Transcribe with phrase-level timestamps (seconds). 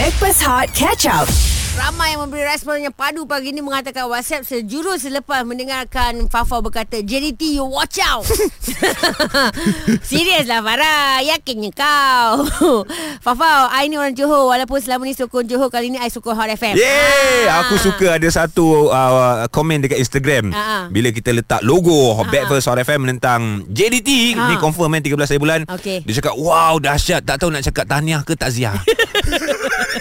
[0.00, 1.28] Backpass Hot Catch Up.
[1.70, 6.98] Ramai yang memberi respon yang padu pagi ini mengatakan WhatsApp sejurus selepas mendengarkan Fafa berkata
[6.98, 8.24] JDT you watch out.
[10.10, 11.20] Serius lah Farah.
[11.20, 12.48] Yakinnya kau.
[13.24, 16.48] Fafa, I ni orang Johor walaupun selama ni sokong Johor kali ni I sokong Hot
[16.48, 16.74] FM.
[16.74, 17.68] Yeay, Ah.
[17.68, 20.50] aku suka ada satu uh, komen dekat Instagram.
[20.50, 20.82] Ah, ah.
[20.88, 24.48] Bila kita letak logo Ah, Backverse Hot FM menentang JDT, Ah.
[24.48, 25.60] ni confirm kan 13 hari bulan.
[25.68, 26.02] Okey.
[26.02, 27.20] Dia cakap, "Wow, dahsyat.
[27.20, 28.74] Tak tahu nak cakap tahniah ke takziah."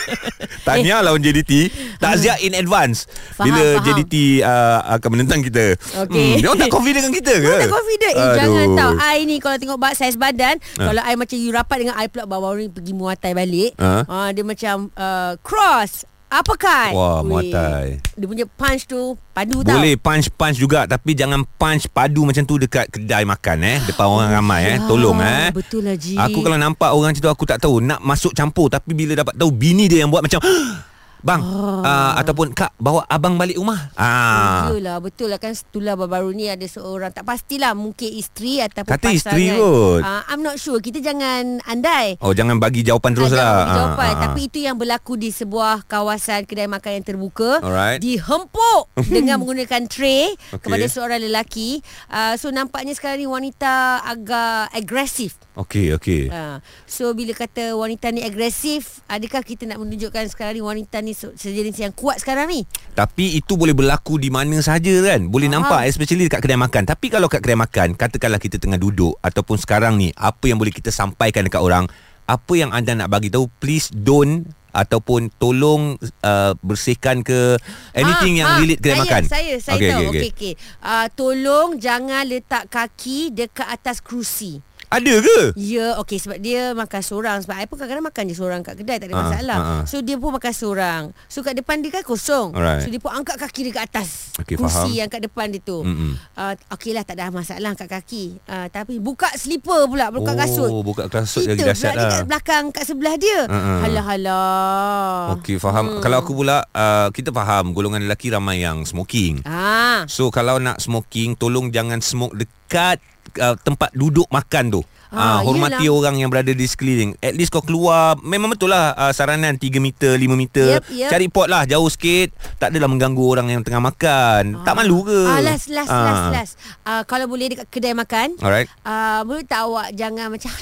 [0.67, 3.05] tahniah lawan JDT, takziah in advance.
[3.05, 3.35] Eh.
[3.35, 3.83] Faham, bila faham.
[3.85, 4.13] JDT
[4.43, 5.65] uh, akan menentang kita.
[6.05, 6.39] Okey.
[6.39, 7.55] dia orang tak confident dengan kita ke?
[7.65, 8.37] Tak confident Eh Aduh.
[8.37, 10.91] jangan tau I ni kalau tengok bak saiz badan Ha.
[10.91, 14.05] Kalau I macam you rapat dengan I pula Baru-baru ni pergi muatai balik Ha?
[14.05, 17.49] uh, Dia macam uh, Cross Uppercut Wah, Weh.
[17.49, 17.85] muatai.
[18.13, 19.73] Dia punya punch tu Padu tau.
[19.73, 23.77] Boleh punch-punch juga Tapi jangan punch padu macam tu Dekat kedai makan eh.
[23.89, 24.77] Depan orang ramai eh.
[24.77, 25.49] Ya, Tolong eh.
[25.49, 26.13] Betul lah Ji.
[26.13, 29.33] Aku kalau nampak orang macam tu Aku tak tahu Nak masuk campur Tapi bila dapat
[29.33, 30.37] tahu Bini dia yang buat macam
[31.19, 31.83] Bang oh.
[31.83, 34.71] uh, Ataupun Kak bawa abang balik rumah ah.
[34.71, 39.03] Yelah betul lah kan Itulah baru-baru ni ada seorang Tak pastilah Mungkin isteri Ataupun Kata
[39.05, 39.99] pasangan isteri kot.
[39.99, 43.51] uh, I'm not sure Kita jangan andai Oh jangan bagi jawapan terus Ah, jangan lah
[43.57, 44.21] bagi jawapan Ah, ah.
[44.21, 47.99] Tapi itu yang berlaku Di sebuah kawasan Kedai makan yang terbuka Alright.
[47.99, 50.61] Dihempuk Dengan menggunakan tray Okey.
[50.61, 56.61] Kepada seorang lelaki uh, So nampaknya sekarang ni Wanita agak agresif Okey okey Ha.
[56.85, 61.33] So bila kata wanita ni agresif Adakah kita nak menunjukkan sekarang ni Wanita ni se-
[61.33, 62.63] sejenis yang kuat sekarang ni?
[62.91, 65.25] Tapi itu boleh berlaku di mana saja kan?
[65.25, 65.63] Boleh Faham.
[65.63, 66.83] nampak Especially dekat kedai makan.
[66.83, 70.69] Tapi kalau kat kedai makan Katakanlah kita tengah duduk Ataupun sekarang ni Apa yang boleh
[70.69, 71.85] kita sampaikan dekat orang?
[72.25, 73.49] Apa yang anda nak bagi tahu?
[73.57, 77.57] Please don't Ataupun tolong uh, Bersihkan ke
[77.91, 79.23] Anything Ah, yang ah, relate kedai saya, makan.
[79.25, 79.99] Saya saya Okey, tahu.
[79.99, 80.21] okey, Okey.
[80.29, 80.31] Okey.
[80.31, 80.53] okey.
[80.79, 85.39] Uh, Tolong jangan letak kaki Dekat atas kerusi Ada ke?
[85.53, 88.97] Ya, okey sebab dia makan seorang sebab I pun kadang-kadang makan je seorang kat kedai
[88.97, 89.57] tak ada Ah, masalah.
[89.57, 89.83] ah, ah.
[89.85, 91.01] So dia pun makan seorang.
[91.25, 92.51] So kat depan dia kan kosong.
[92.51, 92.81] Alright.
[92.81, 94.33] So dia pun angkat kaki dia kat atas.
[94.35, 94.97] Okey, kursi faham.
[94.97, 95.85] yang kat depan dia tu.
[95.85, 96.17] Mm-mm.
[96.33, 98.41] Uh, okey lah tak ada masalah angkat kaki.
[98.43, 100.67] Uh, tapi buka slipper pula, buka kasut.
[100.67, 102.09] Oh, buka kasut Kita lagi dahsyat lah.
[102.09, 103.45] kat belakang kat sebelah dia.
[103.45, 103.85] Ah.
[103.85, 105.37] Halah halah.
[105.37, 105.85] Okey, faham.
[105.87, 106.01] Hmm.
[106.01, 109.45] Kalau aku pula, uh, kita faham golongan lelaki ramai yang smoking.
[109.45, 110.01] Ah.
[110.05, 112.97] So, kalau nak smoking, tolong jangan smoke dekat
[113.35, 114.81] uh, tempat duduk makan tu.
[115.09, 115.97] Ah, Ah, hormati yelah.
[115.97, 117.17] orang yang berada di sekeliling.
[117.17, 121.09] At least kau keluar Memang betul lah uh, Saranan 3 meter 5 meter Yep, yep.
[121.09, 125.17] Cari pot lah Jauh sikit Tak adalah mengganggu orang yang tengah makan Tak malu ke
[125.25, 126.05] Ah, last, last, Ah.
[126.05, 126.53] last, last.
[126.85, 128.37] Uh, kalau boleh dekat kedai makan.
[128.37, 130.53] Alright Uh, boleh tak awak jangan macam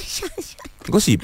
[0.88, 1.19] Gosip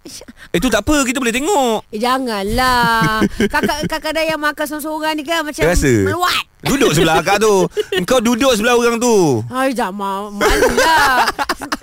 [0.56, 3.20] Itu tak apa Kita boleh tengok Eh janganlah
[3.52, 5.92] Kakak kakak dah yang makan seorang-seorang ni kan Macam Rasa?
[6.02, 7.66] meluat Duduk sebelah akak tu
[8.06, 11.26] Kau duduk sebelah orang tu Hai jangan ma- malu lah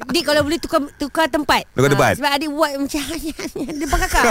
[0.10, 2.14] Dik kalau boleh tukar tukar tempat Tukar tempat?
[2.16, 3.04] Ah, Sebab adik buat macam
[3.84, 4.24] Depan kakak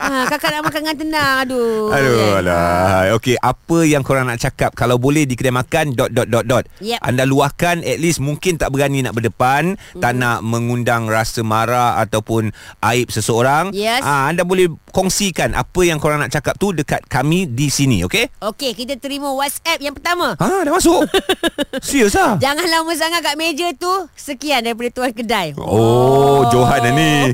[0.00, 2.38] ha, Kakak nak makan dengan tenang Aduh Aduh Yeah.
[2.40, 3.14] alah.
[3.18, 6.64] Okey, apa yang korang nak cakap kalau boleh di kedai makan dot dot dot dot.
[6.78, 7.00] Yep.
[7.02, 10.02] Anda luahkan at least mungkin tak berani nak berdepan, mm.
[10.02, 12.54] tak nak mengundang rasa marah ataupun
[12.86, 13.74] aib seseorang.
[13.74, 14.02] Yes.
[14.02, 18.30] Ah, anda boleh kongsikan apa yang korang nak cakap tu dekat kami di sini, okey?
[18.38, 21.06] Okey kita terima WhatsApp yang pertama Ha, dah masuk.
[21.86, 22.36] Serius ah?
[22.36, 27.12] Jangan lama sangat kat meja tu Sekian daripada tuan kedai Oh, Johan dah ni.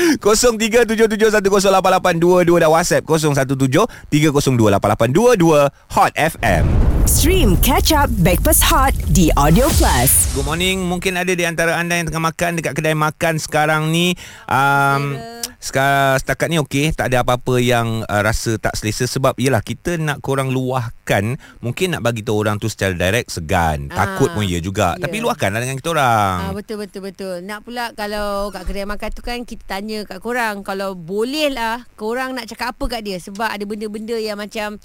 [0.00, 6.89] 0377108822 dan WhatsApp 0173028822 Hot FM.
[7.10, 10.30] Stream Catch Up Backpass Hot di Audio Plus.
[10.30, 10.86] Good morning.
[10.86, 14.14] Mungkin ada di antara anda yang tengah makan dekat kedai makan sekarang ni.
[14.46, 15.18] Um,
[15.58, 19.98] sekarang setakat ni okey, tak ada apa-apa yang uh, rasa tak selesa sebab yalah kita
[19.98, 23.90] nak korang luahkan, mungkin nak bagi tahu orang tu secara direct segan.
[23.90, 24.94] Ah, Takut pun ya juga.
[24.94, 25.10] ya.
[25.10, 26.36] Tapi luahkanlah dengan kita orang.
[26.46, 27.42] Ah betul betul betul.
[27.42, 31.82] Nak pula kalau kat kedai makan tu kan kita tanya kat korang kalau boleh lah
[31.98, 34.78] korang nak cakap apa kat dia sebab ada benda-benda yang macam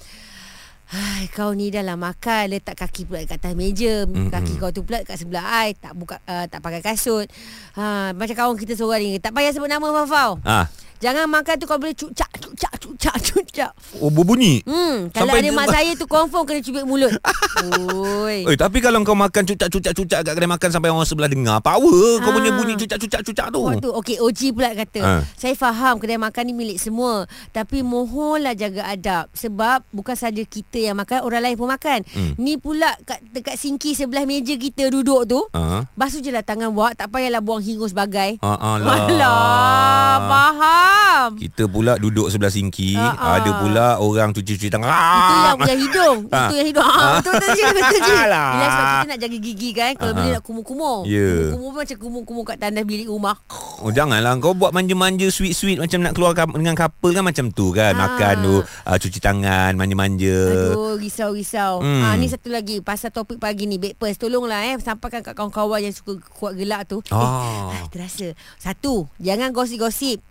[0.86, 4.06] Hai, kau ni dah lah makan letak kaki pula kat atas meja.
[4.06, 4.30] Mm-hmm.
[4.30, 7.26] kaki kau tu pula kat sebelah ai tak buka uh, tak pakai kasut.
[7.74, 10.38] Ha macam kawan kita seorang ni tak payah sebut nama Fafau.
[10.46, 14.60] Ah, jangan makan tu kau boleh cucak cucak cucak cucak oh berbunyi.
[14.62, 17.12] hmm kalau Sampai ada mak saya tu confirm kena cubit mulut
[17.94, 21.88] oi Eh tapi kalau kau makan cucak-cucak-cucak kat kedai makan sampai orang sebelah dengar, power
[22.20, 22.34] kau Ah.
[22.34, 23.60] punya bunyi cucak-cucak-cucak tu.
[23.60, 25.00] Waktu okey OG pula kata.
[25.00, 25.12] Ha.
[25.34, 30.82] Saya faham kedai makan ni milik semua, tapi mohonlah jaga adab sebab bukan saja kita
[30.82, 32.00] yang makan, orang lain pun makan.
[32.06, 32.32] Hmm.
[32.36, 35.40] Ni pula kat dekat sinki sebelah meja kita duduk tu.
[35.52, 35.84] Ah.
[35.94, 39.06] Basuh je lah tangan buat Tak payahlah buang hingus bagai Ah, alah.
[39.06, 40.95] Alah Faham
[41.26, 41.42] faham.
[41.42, 43.32] Kita pula duduk sebelah sinki, Ah, ah.
[43.42, 44.86] ada pula orang cuci-cuci tangan.
[44.86, 46.18] Itu yang yang hidung.
[46.30, 46.46] Ah.
[46.46, 46.86] Itu yang hidung.
[46.86, 48.16] Ah, betul betul je, betul je.
[48.22, 50.34] Bila sebab kita nak jaga gigi kan, kalau Ah, bila ah.
[50.38, 50.98] nak kumur-kumur.
[51.04, 51.28] Ya.
[51.50, 53.36] Kumur-kumur macam kumur-kumur kat tandas bilik rumah.
[53.82, 57.92] Oh janganlah kau buat manja-manja sweet-sweet macam nak keluar dengan couple kan macam tu kan.
[57.92, 58.00] Ah.
[58.06, 60.38] Makan tu, uh, cuci tangan, manja-manja.
[60.72, 61.82] Aduh, risau-risau.
[61.82, 62.02] Hmm.
[62.06, 64.16] Ah, ni satu lagi pasal topik pagi ni, Backpers.
[64.16, 67.02] Tolonglah eh sampaikan kat kawan-kawan yang suka kuat gelak tu.
[67.10, 67.72] Ah.
[67.74, 68.32] Eh, terasa.
[68.56, 70.22] Satu, jangan gosip-gosip.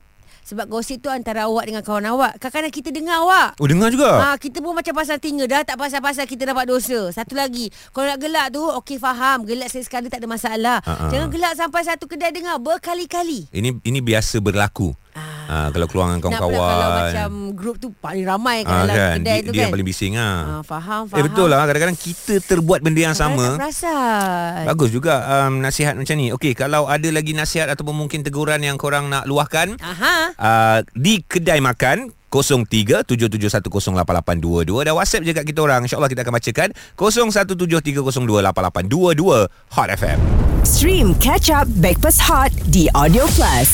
[0.46, 2.38] Sebab gosip tu antara awak dengan kawan awak.
[2.38, 3.58] Kadang-kadang kita dengar awak.
[3.58, 4.12] Oh dengar juga.
[4.22, 7.10] Ha, kita pun macam pasal tinggal dah tak pasal-pasal kita dapat dosa.
[7.10, 10.78] Satu lagi, kalau nak gelak tu okey faham, gelak sekali tak ada masalah.
[10.86, 11.10] Ha.
[11.10, 13.50] Jangan gelak sampai satu kedai dengar berkali-kali.
[13.50, 14.94] Ini ini biasa berlaku.
[15.18, 15.35] Ah.
[15.46, 16.76] Ah, kalau keluar dengan Nak pula kawan-kawan.
[16.76, 19.16] kalau macam grup tu paling ramai Ah, dalam kan?
[19.20, 19.64] kedai dia, tu dia kan.
[19.64, 20.38] yang paling bising ah.
[20.52, 21.16] Ah, faham, faham.
[21.16, 23.62] Eh betul lah kadang-kadang kita terbuat benda yang Kadang-kadang sama.
[23.62, 24.64] Perasan.
[24.66, 26.32] Bagus juga um, nasihat macam ni.
[26.32, 30.14] Okey, kalau ada lagi nasihat ataupun mungkin teguran yang korang nak luahkan Aha.
[30.34, 35.84] uh, di kedai makan 0377108822 dan WhatsApp je kat kita orang.
[35.84, 40.20] InsyaAllah kita akan bacakan 0173028822 Hot FM.
[40.62, 43.70] Stream Catch Up Backpass Hot di Audio Plus.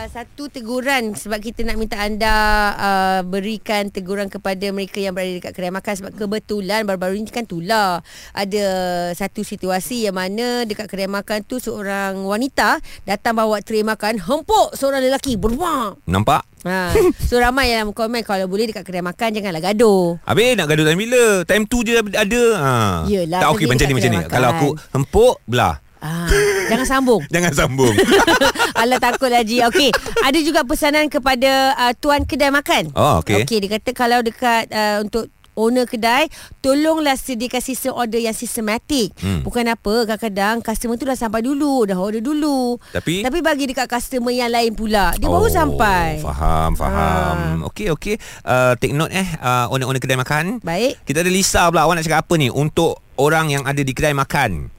[0.00, 2.32] Uh, satu teguran sebab kita nak minta anda
[2.72, 7.44] uh, berikan teguran kepada mereka yang berada dekat kedai makan sebab kebetulan baru-baru ni kan
[7.44, 8.00] tular
[8.32, 8.64] ada
[9.12, 14.72] satu situasi yang mana dekat kedai makan tu seorang wanita datang bawa tray makan hempuk
[14.72, 16.48] seorang lelaki beruang Nampak?
[16.64, 16.96] ha.
[17.28, 20.96] so ramai yang komen kalau boleh dekat kedai makan janganlah gaduh Habis nak gaduh time
[20.96, 21.24] bila?
[21.44, 22.42] Time tu je ada.
[22.56, 22.72] Ha.
[23.04, 24.18] Yelah, tak okey macam ni macam ni.
[24.32, 25.89] Kalau aku hempuk belah.
[26.00, 26.28] Ah,
[26.66, 27.94] jangan sambung Jangan sambung.
[28.80, 33.42] Alah takut Haji Okey Ada juga pesanan kepada uh, Tuan kedai makan Oh, okey.
[33.42, 39.12] Okey dia kata Kalau dekat uh, Untuk owner kedai Tolonglah sediakan sistem order yang sistematik
[39.18, 39.42] Hmm.
[39.42, 43.84] Bukan apa Kadang-kadang Customer tu dah sampai dulu Dah order dulu Tapi- Tapi bagi dekat
[43.86, 47.36] customer yang lain pula Dia baru sampai Oh, Faham, faham.
[47.66, 48.14] Okey, okey.
[48.40, 50.58] Uh, take note eh uh, owner-owner kedai makan.
[50.60, 51.84] Baik Kita ada Lisa pula.
[51.84, 54.72] Awak nak cakap apa ni untuk orang yang ada di kedai makan?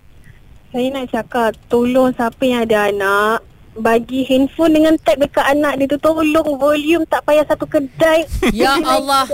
[0.72, 5.88] Saya nak cakap tolong siapa yang ada anak bagi handphone dengan tab dekat anak dia
[5.88, 8.24] tu tolong volume tak payah satu kedai.
[8.56, 9.28] Ya Allah.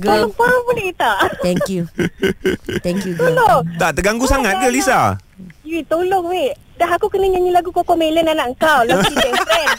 [0.00, 0.24] Girl.
[0.24, 1.16] Tolong faham boleh tak?
[1.44, 1.84] Thank you
[2.80, 3.60] Thank you girl Tolong.
[3.76, 5.00] Tak terganggu Oh, sangat ke dah, Lisa?
[5.60, 6.48] You tolong weh.
[6.80, 8.80] Dah aku kena nyanyi lagu Coco Melon anak kau.
[8.88, 9.76] Lucky Day Friend.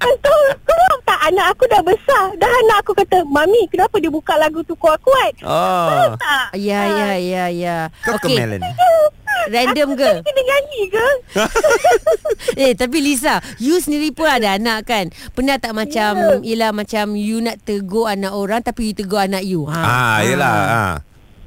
[0.00, 0.16] Kau,
[0.64, 4.32] kau faham tak anak aku dah besar Dah anak aku kata Mami kenapa dia buka
[4.34, 6.16] lagu tu kuat-kuat Oh.
[6.16, 7.76] Tak Ya ya ya ya
[8.08, 8.32] Okey.
[8.34, 8.64] Melon.
[9.50, 10.10] Random Aku ke?
[10.22, 11.06] kena nyanyi ke
[12.62, 16.38] Eh tapi Lisa You sendiri pun ada anak kan Pernah tak macam yeah.
[16.40, 19.82] Yelah macam You nak tegur anak orang Tapi you tegur anak you ha.
[19.82, 20.54] Ah, yelah.
[20.54, 20.94] Ah.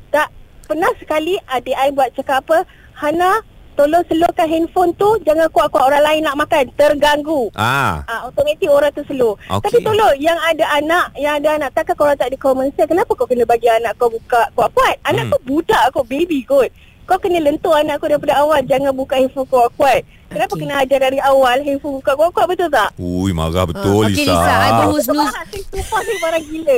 [0.09, 0.27] Tak
[0.65, 3.39] Pernah sekali adik I buat cakap apa Hana
[3.73, 8.05] Tolong slowkan handphone tu Jangan kuat-kuat orang lain nak makan Terganggu Ah.
[8.05, 9.33] Ah, automatik orang tu slow.
[9.49, 9.63] Okey.
[9.63, 12.85] Tapi tolong yang ada anak, yang ada anak takkan korang tak ada common sense.
[12.85, 15.01] Kenapa kau kena bagi anak kau buka kuat-kuat?
[15.03, 15.31] Anak Hmm.
[15.31, 16.69] kau budak kau baby kot.
[17.03, 20.07] Kau kena lentur anak kau daripada awal jangan buka handphone kuat-kuat.
[20.31, 20.61] Kenapa Okey.
[20.65, 22.89] kena ajar dari awal handphone buka kuat-kuat betul tak?
[22.95, 24.33] Ui, marah betul Ah, okey, Lisa.
[24.33, 25.45] Lisa, I Aku berhusnuz marah,
[25.83, 26.77] sumpah gila.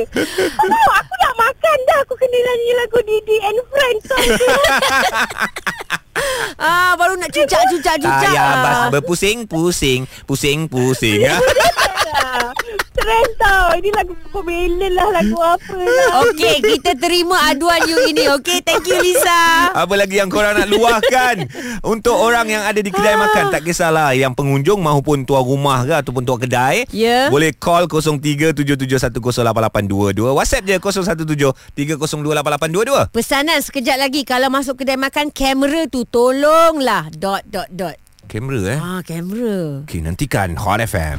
[0.60, 1.98] Aduh, aku nak makan dah.
[2.02, 4.04] Aku kena nyanyi lagu Didi and Friends.
[6.56, 8.56] Ah baru nak cucak-cucak-cucak Saya ah.
[8.64, 11.20] bas berpusing, pusing, pusing, pusing.
[12.92, 13.76] Trend tau.
[13.76, 15.08] Ini lagu Melon lah.
[15.12, 16.22] Lagu apa lah.
[16.24, 18.60] Okey kita terima aduan you ini Okey?
[18.60, 19.72] Thank you Lisa.
[19.72, 21.48] Apa lagi yang korang nak luahkan?
[21.82, 23.22] Untuk orang yang ada di kedai Ah.
[23.22, 24.12] makan Tak kisahlah.
[24.12, 27.28] Yang pengunjung Mahupun tuan rumah ke Ataupun tuan kedai Ya.
[27.28, 34.22] Boleh call 0377108822 WhatsApp je 0173028822 Pesanan sekejap lagi.
[34.22, 37.08] Kalau masuk kedai makan Kamera tu tolonglah.
[37.10, 37.96] Dot dot dot.
[38.26, 38.78] Kamera eh?
[38.78, 39.86] Ah kamera.
[39.86, 41.18] Okay nantikan Hot FM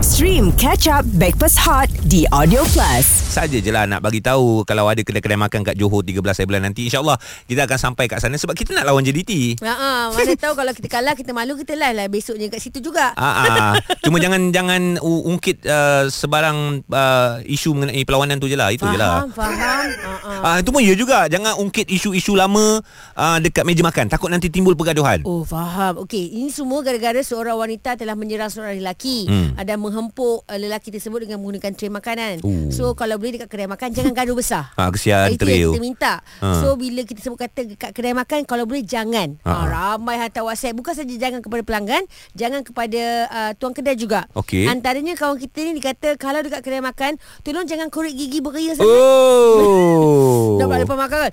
[0.00, 3.04] Stream Catch Up Backpass Hot di Audio Plus.
[3.04, 6.88] Saja je lah nak bagi tahu Kalau ada kedai-kedai makan kat Johor 13 bulan nanti
[6.88, 10.56] InsyaAllah kita akan sampai kat sana Sebab kita nak lawan JDT Ha ah, mana tahu
[10.56, 13.12] kalau kita kalah kita malu kita live lah besoknya kat situ juga.
[13.14, 13.72] Ah, ah.
[14.00, 18.72] Cuma jangan jangan ungkit uh, sebarang uh, isu mengenai perlawanan tu je lah.
[18.72, 19.28] Itu je lah.
[19.28, 19.86] Faham, faham.
[20.00, 20.40] Ha ah.
[20.40, 21.28] Ah itu pun ya juga.
[21.28, 22.80] Jangan ungkit isu-isu lama
[23.14, 24.08] uh, dekat meja makan.
[24.08, 25.20] Takut nanti timbul pergaduhan.
[25.28, 29.52] Oh faham Okey Ini semua gara-gara Seorang wanita Telah menyerang seorang lelaki Hmm.
[29.62, 32.70] Dan menghempuk uh, Lelaki tersebut Dengan menggunakan tray makanan Oh.
[32.70, 35.72] So kalau boleh Dekat kedai makan Jangan gaduh besar Ah kesian Itu tray yang tu.
[35.74, 36.62] kita minta Ha.
[36.62, 39.50] So bila kita sebut kata Dekat kedai makan Kalau boleh jangan Ha.
[39.50, 39.64] ha.
[39.66, 44.64] Ramai hantar whatsapp Bukan saja jangan kepada pelanggan Jangan kepada uh, Tuan kedai juga Okey.
[44.64, 48.86] Antaranya kawan kita ni Dikata Kalau dekat kedai makan Tolong jangan korek gigi beria sangat
[48.86, 50.56] Oh.
[50.60, 51.32] Dah lepas makan kan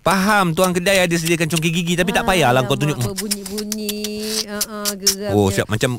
[0.00, 2.96] Faham tuan kedai ada sediakan congkak gigi tapi tak payahlah kau tunjuk.
[2.96, 3.20] Alamak,
[4.40, 5.54] Uh, uh, geram Oh, dia.
[5.56, 5.90] siap macam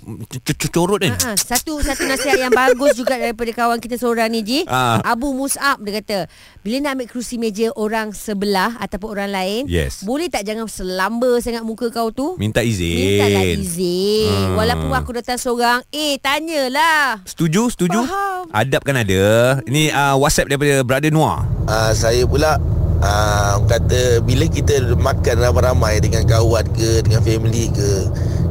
[0.69, 1.13] corot kan.
[1.13, 4.59] Ha, satu satu nasihat yang bagus juga daripada kawan kita seorang ni Ji.
[4.65, 5.03] Ah.
[5.03, 6.17] Abu Mus'ab dia kata,
[6.59, 10.01] bila nak ambil kerusi meja orang sebelah ataupun orang lain, Yes.
[10.01, 12.35] boleh tak jangan selamba sangat muka kau tu?
[12.35, 13.19] Minta izin.
[13.19, 14.29] Mintalah izin.
[14.31, 14.55] Hmm.
[14.55, 17.19] Walaupun aku datang seorang, eh tanyalah.
[17.23, 17.99] Setuju, setuju.
[18.01, 18.47] Faham.
[18.51, 19.23] Adab kan ada.
[19.63, 21.43] Ini uh, WhatsApp daripada Brother Noah.
[21.65, 22.57] uh, saya pula
[23.01, 27.89] uh, kata bila kita makan ramai-ramai dengan kawan ke dengan family ke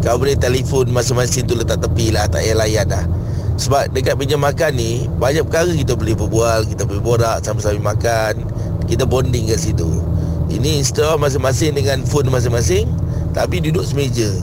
[0.05, 3.05] kau boleh telefon masing-masing tu letak tepi lah tak payah layan dah
[3.61, 8.49] sebab dekat meja makan ni banyak perkara kita boleh berbual kita boleh borak sama-sama makan
[8.91, 9.87] kita bonding kat situ.
[10.51, 12.91] Ini instead of masing-masing dengan phone masing-masing
[13.31, 14.35] tapi duduk semeja.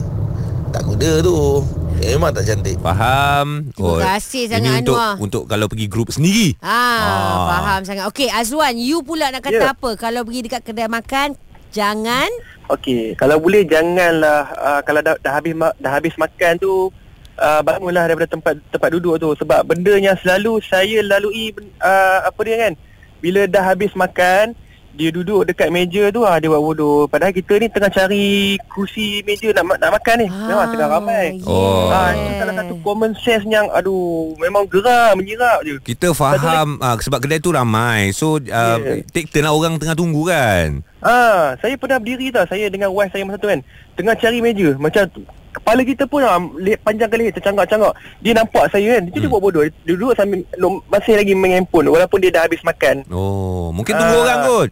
[0.72, 1.60] Tak guna tu
[2.00, 3.68] memang tak cantik Faham?
[3.70, 5.14] Terima kasih sangat, Ini untuk Anwar.
[5.18, 6.54] untuk kalau pergi grup sendiri.
[6.58, 7.38] Ah, Ah.
[7.48, 8.04] faham sangat.
[8.06, 9.72] Okey, Azwan, you pula nak kata Ya.
[9.72, 9.90] apa?
[9.94, 11.34] Kalau pergi dekat kedai makan,
[11.70, 12.30] jangan
[12.68, 16.92] Okey, kalau boleh janganlah uh, kalau dah, dah habis ma- dah habis makan tu
[17.34, 22.40] uh, bangunlah daripada tempat tempat duduk tu sebab benda yang selalu saya lalui uh, apa
[22.42, 22.72] dia kan
[23.18, 24.52] bila dah habis makan
[24.98, 28.26] dia duduk dekat meja tu ah dia buat bodoh padahal kita ni tengah cari
[28.66, 31.86] kursi meja nak ma- nak makan ni memang tengah ramai Oh.
[31.88, 33.96] ah itu salah satu common sense yang aduh
[34.36, 38.10] memang geram menyerap je Kita faham uh, sebab kedai tu ramai.
[38.10, 39.06] So uh, Yeah.
[39.06, 40.82] take turn lah orang tengah tunggu kan.
[40.98, 43.62] Ah, saya pernah berdiri tau saya dengan wife saya masa tu kan.
[43.94, 47.90] Tengah cari meja macam tu- kepala kita pun ah, le- panjang kali tercangak-cangak.
[48.18, 49.02] Dia nampak saya kan.
[49.06, 49.30] Dia Hmm.
[49.30, 49.62] buat bodoh.
[49.64, 50.42] Dia duduk sambil
[50.86, 53.06] masih lagi main handphone walaupun dia dah habis makan.
[53.08, 54.22] Oh, mungkin tunggu Ah.
[54.22, 54.68] orang kot.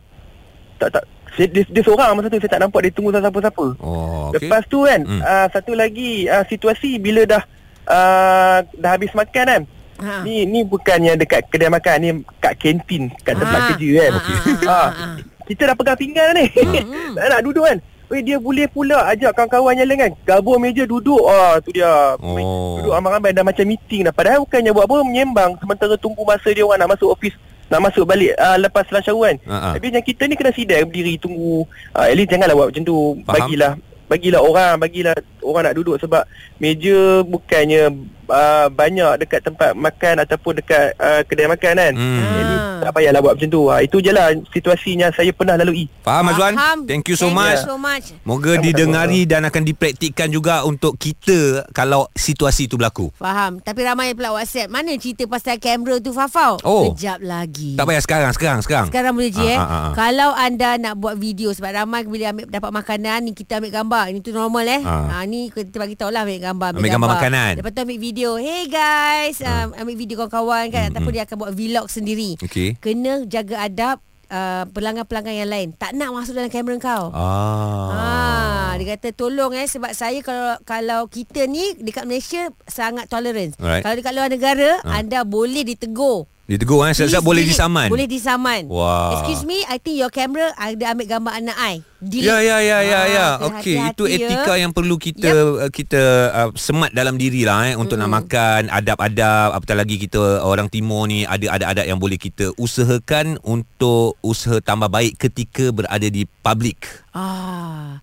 [0.76, 1.04] Tak tak
[1.36, 3.66] dia, dia, dia seorang masa tu saya tak nampak dia tunggu siapa-siapa.
[3.78, 4.42] Oh, Okay.
[4.42, 5.20] Lepas tu kan Hmm.
[5.20, 7.42] uh, satu lagi uh, situasi bila dah
[7.86, 9.62] uh, dah habis makan kan.
[9.96, 10.20] Ha.
[10.22, 13.66] Ni ni bukannya dekat kedai makan ni kat kantin kat tempat Ah.
[13.70, 14.12] kerja kan.
[14.12, 15.14] Ah, ah, Ah, ah.
[15.44, 16.46] Kita dah pegang pinggan ni.
[16.50, 17.12] Hmm.
[17.16, 17.78] tak nak duduk kan.
[18.06, 20.12] Weh dia boleh pula ajak kawan-kawan yang lain kan.
[20.24, 21.20] Gabung meja duduk.
[21.22, 22.14] Ah tu dia.
[22.18, 22.76] Oh.
[22.78, 24.12] Duduk ramai-ramai dah macam meeting dah.
[24.12, 28.06] Padahal bukannya buat apa menyembang sementara tunggu masa dia orang nak masuk office nak masuk
[28.06, 29.36] balik uh, lepas lunch hour kan.
[29.50, 29.72] Ah.
[29.74, 31.66] Tapi yang kita ni kena sidai berdiri tunggu.
[31.90, 32.98] Uh, at least janganlah buat macam tu.
[33.26, 33.34] Faham.
[33.34, 33.72] Bagilah
[34.06, 35.14] bagilah orang, bagilah
[35.46, 36.26] orang nak duduk sebab
[36.56, 37.94] meja bukannya
[38.26, 41.92] uh, banyak dekat tempat makan ataupun dekat uh, kedai makan kan.
[41.94, 42.20] Hmm.
[42.36, 42.84] Least Ah.
[42.84, 43.62] tak payahlah buat macam tu.
[43.66, 45.88] Uh, itu je lah situasinya saya pernah lalui.
[46.02, 46.52] Faham Azwan?
[46.52, 46.78] Faham.
[46.84, 47.56] Thank you so Thank much.
[47.56, 48.06] you so much.
[48.20, 48.64] Moga Sama-sama.
[48.68, 53.08] didengari dan akan dipraktikkan juga untuk kita kalau situasi itu berlaku.
[53.16, 53.58] Faham.
[53.58, 54.68] Tapi ramai pula WhatsApp.
[54.68, 56.60] Mana cerita pasal kamera tu Fafau?
[56.62, 56.92] Oh.
[56.92, 57.74] Kejap lagi.
[57.74, 58.86] Tak payah sekarang, sekarang, sekarang.
[58.88, 59.56] Sekarang boleh je Ah, eh.
[59.56, 59.90] ah, ah.
[59.94, 64.04] Kalau anda nak buat video sebab ramai bila ambil dapat makanan ni kita ambil gambar.
[64.10, 64.82] Ini tu normal eh.
[64.82, 65.08] Ah.
[65.12, 67.52] Ha ni kita bagi tahu lah ambil gambar, Ambil gambar makanan.
[67.60, 68.30] Lepas tu ambil video.
[68.40, 71.16] Hey guys, um, ambil video kawan-kawan kan Hmm, ataupun hmm.
[71.20, 72.30] dia akan buat vlog sendiri.
[72.40, 72.68] Okey.
[72.80, 73.96] Kena jaga adab
[74.30, 75.68] uh, pelanggan-pelanggan yang lain.
[75.76, 77.04] Tak nak masuk dalam kamera kau.
[77.12, 77.90] Ah.
[77.92, 83.56] Ah, dia kata tolong eh sebab saya kalau kalau kita ni dekat Malaysia sangat tolerance.
[83.56, 83.80] Alright.
[83.80, 84.98] Kalau dekat luar negara Ah.
[84.98, 86.24] anda boleh ditegur.
[86.46, 87.88] Ditegur eh, siap-siap Please boleh disaman.
[87.90, 88.62] Boleh disaman.
[88.70, 89.18] Wah.
[89.18, 91.82] Excuse me, I think your camera ada ambil gambar anak I.
[91.98, 92.22] Delete.
[92.22, 93.26] Ya ya ya ya Ah, ya.
[93.34, 94.62] so Okey, itu etika ya.
[94.62, 95.74] yang perlu kita yep.
[95.74, 100.70] kita uh, semat dalam diri lah eh untuk nak makan, adab-adab, apatah lagi kita orang
[100.70, 106.30] timur ni ada adab-adab yang boleh kita usahakan untuk usaha tambah baik ketika berada di
[106.46, 106.78] public.
[107.10, 107.98] Ah.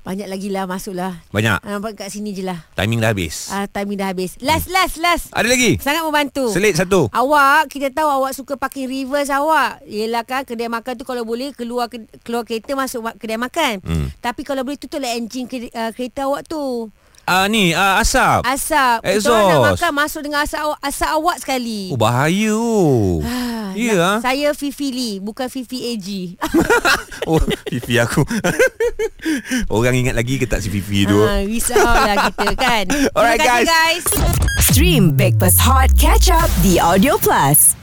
[0.00, 1.20] Banyak lagi lah masuklah.
[1.28, 1.60] Banyak.
[1.60, 2.56] Ah, Nampak kat sini je lah.
[2.72, 3.52] Timing dah habis.
[3.52, 4.40] Ah, timing dah habis.
[4.40, 5.28] Last, last, last.
[5.30, 5.76] Ada lagi?
[5.76, 6.48] Sangat membantu.
[6.48, 7.12] Selit satu.
[7.12, 9.84] Awak, kita tahu awak suka parking reverse awak.
[9.84, 13.84] Yelah kan, kedai makan tu kalau boleh keluar ke, keluar kereta masuk ma- kedai makan.
[13.84, 14.08] Hmm.
[14.18, 16.88] Tapi kalau boleh tutuplah enjin ke, uh, kereta awak tu.
[17.30, 18.42] Ah ni ah, asap.
[18.42, 19.06] Asap.
[19.06, 19.46] Exhaust.
[19.46, 21.80] nak makan masuk dengan asap, awak- asap awak sekali.
[21.88, 23.22] Oh bahaya oh.
[23.22, 24.18] Ah, Ya nak- ah.
[24.20, 26.08] Saya Fifi Lee, bukan Fifi AG.
[27.30, 28.26] Oh Fifi aku.
[29.70, 31.20] Orang ingat lagi ke tak si Fifi tu?
[31.20, 32.84] ha, risaulah kita kan.
[33.12, 34.04] Alright, kasih guys.
[34.60, 37.79] Stream Breakfast Hot Catch Up The Audio Plus.